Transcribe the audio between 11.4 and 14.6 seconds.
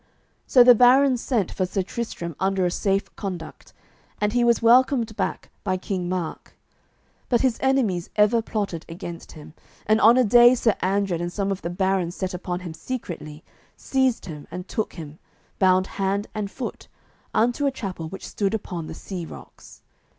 of the barons set upon him secretly, seized him,